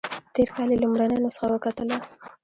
تېر 0.33 0.49
کال 0.55 0.69
یې 0.73 0.81
لومړنۍ 0.83 1.17
نسخه 1.25 1.47
وکتله. 1.51 1.97